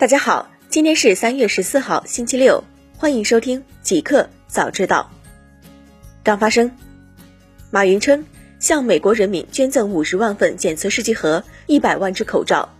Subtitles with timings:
[0.00, 2.64] 大家好，今天是三月十四号，星期六，
[2.96, 5.10] 欢迎收听极客早知道。
[6.24, 6.74] 刚发生，
[7.70, 8.24] 马云称
[8.58, 12.70] 向美国人民捐赠五十万份检测试剂盒、一百万只口罩。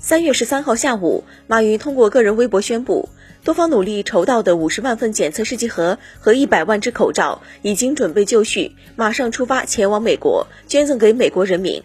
[0.00, 3.08] 三月十三号下午，马云通过个人微博宣布，
[3.44, 11.80] 多方努力筹到的五十万份检测试剂盒和一百万只口罩已经准备就绪，马上出发前往美国捐赠给美国人民。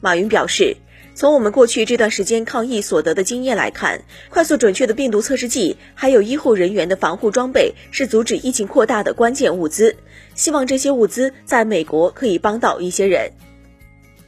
[0.00, 0.76] 马云表示。
[1.14, 9.96] 从我们过去这段时间抗疫所得的经验来看，快速准确的病毒测试剂还有医护人员的防护装备是阻止疫情扩大的关键物资。
[10.34, 13.32] 希望这些物资在美国可以帮到一些人。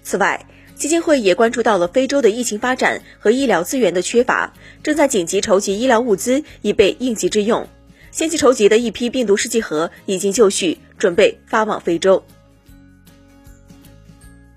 [0.02, 4.52] 此外，基金会也关注到了非洲的疫情发展和医疗资源的缺乏，
[4.82, 7.66] 正在紧急筹集医疗物资以备应急之用。
[8.10, 12.22] 先期筹集的一批病毒试剂盒已经就绪，准备发往非洲。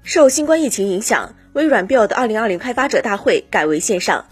[0.03, 1.33] 受新冠疫情影响。
[1.55, 4.25] 微软 Build 二零二零开发者大会改为线上。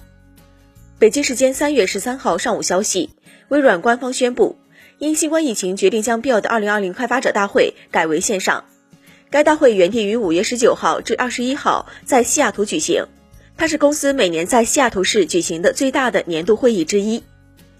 [0.99, 3.11] 北京时间三月十三号上午消息，
[3.47, 4.57] 微软官方宣布，
[4.97, 8.65] 因新冠疫情决定将 Build 二零二零开发者大会改为线上。
[9.29, 13.05] 该大会原定于五月十九号至二十一号在西雅图举行，
[13.55, 17.23] 它是公司每年在西雅图市举行的最大的年度会议之一。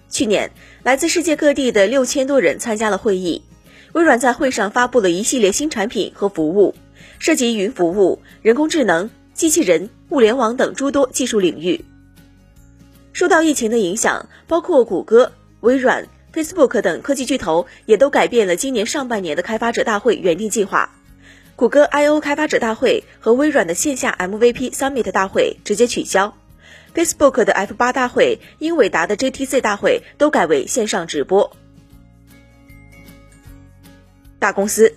[0.09, 0.52] 去年，
[0.83, 3.44] 来自世界各地的六千多人参加了会议。
[3.91, 6.73] 微软在会上发布了一系列新产品和服务，
[7.19, 9.09] 涉及云服务、人工智能。
[9.34, 11.84] 机器人、物联网等诸多技术领域。
[13.12, 20.89] 受到疫情的影响，包括谷歌、微软、Facebook 等科技巨头也都改变了今年上半年的开发者大会原定计划。
[21.56, 26.36] 谷歌 I/O 开发者大会和微软的线下 MVP Summit 大会直接取消。
[26.95, 31.56] Facebook 的 F 八大会、英伟达的 GTC 大会都改为线上直播。
[34.39, 34.95] 大公司，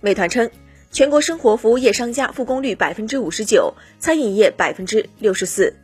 [0.00, 0.50] 美团称。
[0.92, 5.76] 全国生活服务业商家复工率百分之五十九，餐饮业百分之六十四。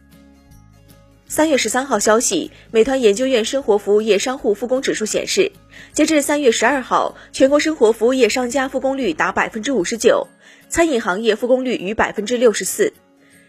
[1.28, 5.52] 三月十三号消息，美团研究院生活服务业商户复工指数显示，
[5.92, 10.26] 截至三月十二号，全国生活服务业商家复工率达百分之五十九，
[10.68, 12.92] 餐饮行业复工率逾百分之六十四，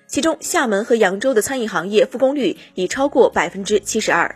[0.06, 4.36] 其中厦门和扬州的餐饮行业复工率已超过百分之七十二。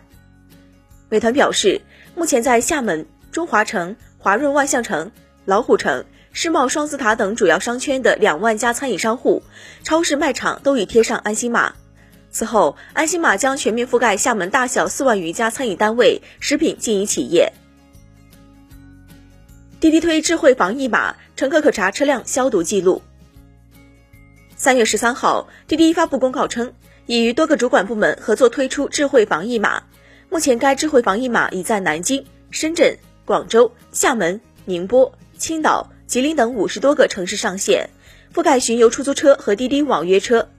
[1.07, 1.81] 美团表示，
[2.15, 5.11] 目前在厦门、中华城、华润万象城、
[5.45, 6.03] 老虎城。
[6.33, 9.43] 世贸双子塔等主要商圈的两万家餐饮商户、
[9.83, 11.73] 超市卖场都已贴上安心码。
[12.31, 17.51] 此后，安心码将全面覆盖厦门大小四万余家餐饮单位、食品经营企业。
[19.81, 23.01] 滴滴推智慧防疫码，乘客可查车辆消毒记录。
[24.55, 26.71] 三月十三号，滴滴发布公告称，
[27.07, 29.83] 已与多个主管部门合作推出智慧防疫码。
[30.29, 35.91] 目前，该智慧防疫码已在南京、深圳、广州、厦门、宁波、青岛。
[36.11, 37.89] 吉林等五十多个城市上线，
[38.35, 40.49] 覆盖巡游出租车和滴滴网约车。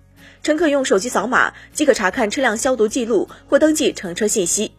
[0.42, 4.72] 乘客用手机扫码即可查看车辆消毒记录或登记乘车信息。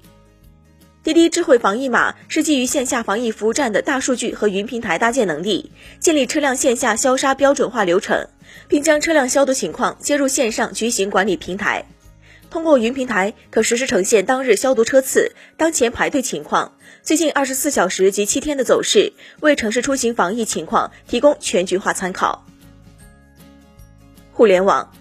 [1.03, 8.27] 滴滴智慧防疫码是基于线下防疫服务站的大数据和云平台搭建能力，建立车辆线下消杀标准化流程，
[8.67, 11.85] 并将车辆消毒情况接入线上局型管理平台。
[12.53, 22.45] 通过云平台，可实时呈现当日消毒车次、当前排队情况、最近二十四小时及七天的走势，为城市出行防疫情况提供全局化参考。
[24.33, 24.93] 互联网，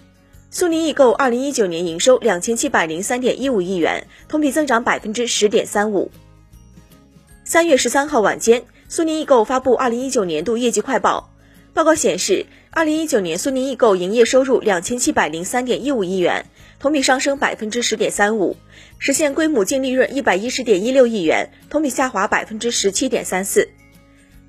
[0.49, 6.09] 苏宁易购二零一九年营收两千七百零三点一五亿元，同比增长百分之十点三五。
[7.45, 11.29] 三月十三号晚间，苏宁易购发布二零一九年度业绩快报，
[11.75, 16.47] 报告显示，二零一九年苏宁易购营业收入两千七百零三点一五亿元。
[16.79, 18.57] 同比上升百分之十点三五，
[18.97, 23.69] 实现归母净利润一百一十点一六亿元，同比下滑百分之十七点三四。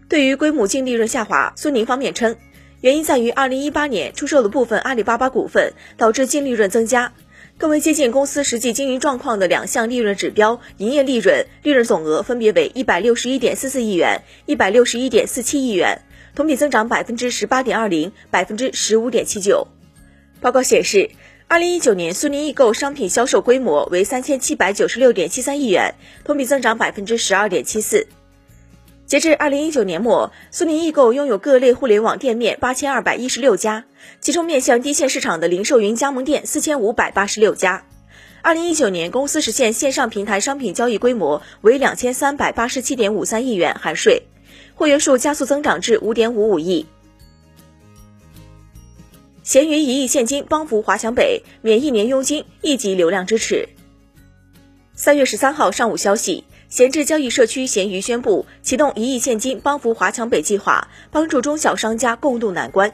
[0.08, 2.34] 对于归母净利润下滑，苏宁方面称，
[2.80, 7.12] 原因在于二零一八年出售了部分阿里巴巴股份，导致净利润增加。
[7.58, 16.00] 更为接近公司实际经营状况的两项利润指标，营业利润、利润总额分别为一百六十一点四四亿元、一百六十一点四七亿元，
[16.34, 19.68] 同比增长百分之十八点二零、百分之十五点七九。
[20.40, 21.10] 报告显示。
[21.46, 25.94] 二零一九年，苏宁易购商品销售规模为三千七百九十六点七三亿元，
[26.24, 28.08] 同比增长百分之十二点七四。
[29.06, 33.84] 截至二零一九年末，苏宁易购拥有各类互联网店面八千二百一十六家，
[34.22, 37.84] 其中面向低线市场的零售云加盟店四千五百八十六家。
[38.40, 44.22] 二零一九年，公司实现线上平台商品交易规模为两千三百八十七点五三亿元含税，
[44.74, 46.86] 会员数加速增长至五点五五亿。
[49.42, 53.68] 闲鱼一亿现金帮扶华强北，免一年佣金，一级流量支持。
[54.94, 62.92] 三月十三号上午消息，闲置交易社区闲鱼宣布启动一亿现金帮扶华强北计划，帮助中小商家共度难关。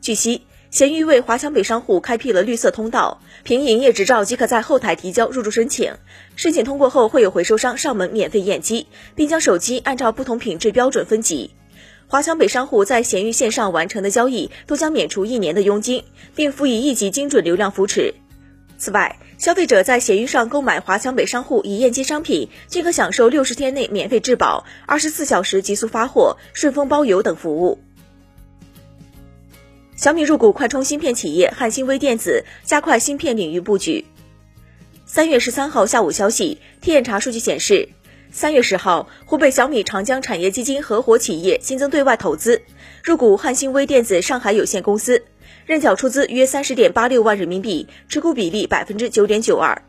[0.00, 5.92] 据悉，闲鱼为华强北商户开辟了绿色通道，凭营业执照即可在后台提交入驻申请。
[6.34, 11.50] 申请通过后，会有回收商上门免费验机，并将手机按照不同品质标准分级。
[12.06, 16.04] 华强北商户在闲鱼线上完成的交易都将免除一年的佣金，
[16.34, 18.14] 并辅以一级精准流量扶持。
[18.78, 27.78] 此外，消费者在闲鱼上购买华强北商户已验机商品，均可享受六十天内免费质保、二十四小时极速发货、顺丰包邮等服务。
[29.96, 34.04] 小米入股快充芯片企业汉芯微电子，加快芯片领域布局。
[35.06, 37.88] 三月十三号下午消息，天眼查数据显示。
[38.32, 42.60] 三月十号，湖北小米长江产业基金合伙企业新增对外投资，
[43.04, 45.22] 入股汉芯微电子上海有限公司，
[45.64, 49.80] 认缴出资约三十点八六万人民币，持股比例百分之九点九二。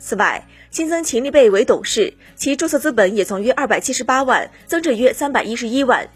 [0.00, 6.08] 此外，新增秦立贝为董事，其注册资本也从约二百七十八万增至约三百一十一万。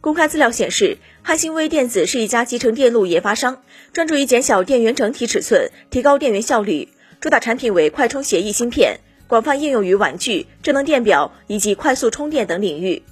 [0.00, 3.62] 公开资料显示，汉芯微电子是一家集成电路研发商，
[3.92, 6.88] 专注于减小电源整体尺寸，提高电源效率，
[7.20, 9.00] 主打产品为快充协议芯片。
[9.26, 13.02] 广泛应用于玩具、智能电表以及快速充电等领域。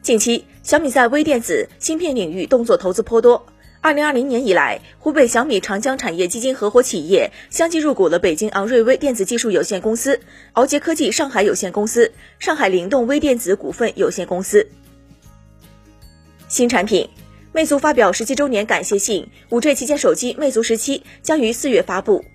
[0.00, 3.46] 近期，小米在微电子芯片领域动作投资颇多。
[3.82, 10.20] 二零二零年以来，湖北小米长江产业基金合伙企业相继入股了北京昂瑞微电子技术有限公司、
[10.54, 14.68] 鳌杰科技上海有限公司、上海灵动微电子股份有限公司。
[16.52, 17.08] 新产品，
[17.54, 22.26] 魅族发表十七周年感谢信，五 G 旗舰手机魅族十七将于四月发布。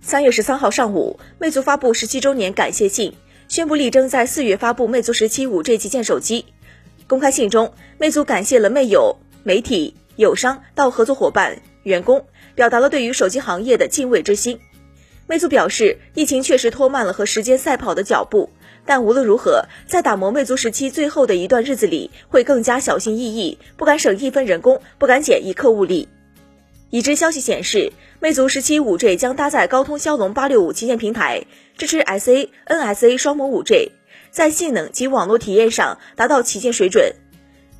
[0.00, 3.12] 三月十三号上午，魅族发布十七周年感谢信，
[3.48, 6.44] 宣布力争在四月发布魅族十七五 G 旗舰手机。
[7.08, 12.24] 公开信中，魅族感谢了魅友、媒体、友商到合作伙伴、员工，
[12.54, 14.60] 表达了对于手机行业的敬畏之心。
[15.26, 18.50] 魅族表示，疫情确实拖慢了和时间赛跑的脚步，
[18.88, 26.08] 但无论如何，在打磨魅族十七最后的一段日子里，会更加小心翼翼，不敢省一分人工，不敢减一刻物力。
[26.88, 27.92] 已知消息显示。
[28.20, 31.44] 魅族十七五 G 将搭载高通骁龙八六五旗舰平台，
[31.76, 33.92] 支持 SA、NSA 双模五 G，
[34.32, 37.14] 在性能及网络体验上达到旗舰水准。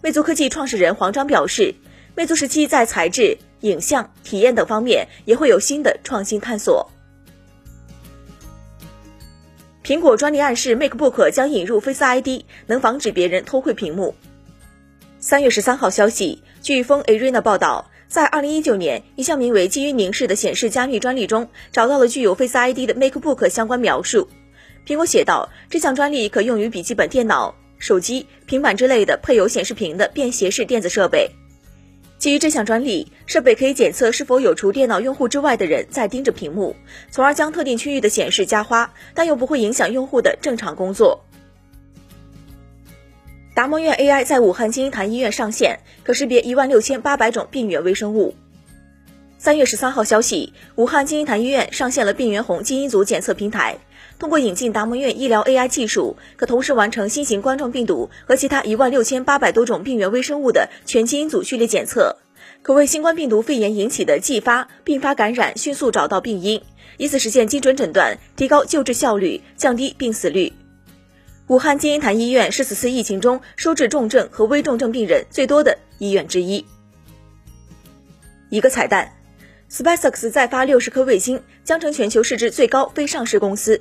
[0.00, 1.74] 魅族科技创始人黄章表示，
[2.14, 6.88] 魅族十七在材质、影像、体验等方面也会有新的创新探索。
[9.88, 14.14] 苹果专利暗示 MacBook 将引入 Face ID，能防止别人偷窥屏幕。
[15.18, 17.90] 三月十三号消息，据风 Arena 报道。
[18.06, 24.28] 在二零一九年，一项名为“基于凝视”的显示加密专利中，找到了具有 Face ID 的 MacBook 相关描述。
[24.86, 31.30] 苹果写道，这项专利可用于笔记本电脑、手机、平板之类的配有显示屏的便携式电子设备。
[32.18, 36.74] 基于这项专利，设备可以检测是否有除电脑用户之外的人在盯着屏幕，
[37.12, 41.24] 从而将特定区域的显示加花，但又不会影响用户的正常工作。
[43.54, 48.34] 达摩院 AI 在武汉金银潭医院上线，可识别一万六千八百种病原微生物。
[49.36, 53.78] 三月十三号消息，武汉金银潭医院上线了病原红基因组检测平台，
[54.18, 62.16] 通过引进达摩院医疗 AI 技术，可同时完成新型冠状病毒和其他一万六千八百多种病原微生物的全基因组序列检测，
[62.62, 66.60] 可为新冠病毒肺炎引起的继发、并发感染迅速找到病因，
[66.96, 70.52] 以此实现精准诊断，提高救治效率，降低病死率。
[71.46, 76.66] 武汉金银潭医院是此次疫情中收治重症和危重症病人最多的医院之一。
[78.50, 79.12] 一个彩蛋
[79.70, 83.80] ，SpaceX 再发六十颗卫星，将成全球市值最高非上市公司。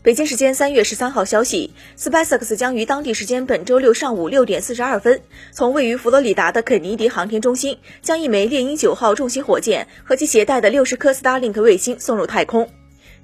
[0.00, 12.70] 北京时间三月十三号消息，SpaceX 将于当地时间本周六上午六点四十二分，从位于佛罗里达的肯尼迪航天中心，将一枚猎鹰九号重型火箭和其携带的六十颗 Starlink 卫星送入太空。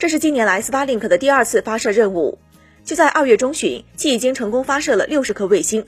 [0.00, 2.40] 这是近年来 Starlink 的第二次发射任务。
[2.84, 5.86] 就在二月中旬，其已经成功发射了六十颗卫星，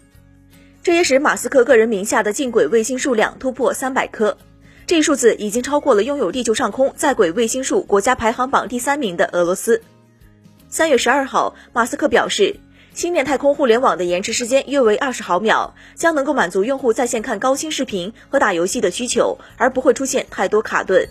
[0.85, 4.39] 这也使马斯克个人名下的近轨卫星数量突破三百颗，
[4.87, 9.83] 这一数字已经超过了拥有地球上空在轨卫星数国家排行榜第三名的俄罗斯。
[10.69, 12.57] 三月十二号，马斯克表示，
[12.93, 21.09] 星链太空互联网的延迟时间约为二十毫秒，将能够满足用户在线看高清视频和打游戏的需求，而不会出现太多卡顿。